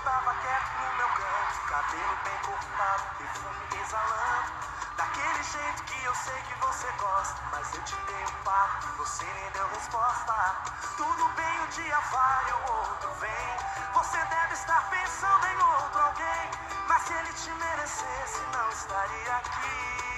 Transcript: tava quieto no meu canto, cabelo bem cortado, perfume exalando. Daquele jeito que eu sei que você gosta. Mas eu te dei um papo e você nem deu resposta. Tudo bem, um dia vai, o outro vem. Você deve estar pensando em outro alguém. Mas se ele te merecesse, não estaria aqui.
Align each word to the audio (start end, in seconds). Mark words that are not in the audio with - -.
tava 0.00 0.34
quieto 0.34 0.70
no 0.78 0.96
meu 0.96 1.08
canto, 1.08 1.60
cabelo 1.68 2.18
bem 2.24 2.38
cortado, 2.42 3.02
perfume 3.18 3.80
exalando. 3.82 4.52
Daquele 4.96 5.42
jeito 5.42 5.84
que 5.84 6.04
eu 6.04 6.14
sei 6.14 6.42
que 6.42 6.54
você 6.60 6.86
gosta. 6.98 7.40
Mas 7.50 7.74
eu 7.74 7.82
te 7.84 7.96
dei 7.96 8.24
um 8.24 8.44
papo 8.44 8.86
e 8.86 8.96
você 8.98 9.24
nem 9.24 9.50
deu 9.52 9.68
resposta. 9.68 10.56
Tudo 10.96 11.28
bem, 11.36 11.60
um 11.60 11.66
dia 11.66 12.00
vai, 12.00 12.52
o 12.52 12.72
outro 12.72 13.12
vem. 13.14 13.56
Você 13.94 14.18
deve 14.18 14.54
estar 14.54 14.90
pensando 14.90 15.46
em 15.46 15.62
outro 15.62 16.00
alguém. 16.00 16.50
Mas 16.88 17.02
se 17.02 17.12
ele 17.12 17.32
te 17.32 17.50
merecesse, 17.52 18.40
não 18.52 18.68
estaria 18.70 19.36
aqui. 19.36 20.09